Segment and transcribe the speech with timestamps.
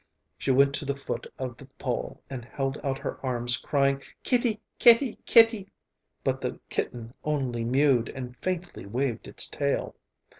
[0.35, 4.59] She went to the foot of the pole and held out her arms, crying, "Kitty,
[4.79, 5.71] kitty, kitty,"
[6.23, 9.95] but the kitten only mewed and faintly waved its tail.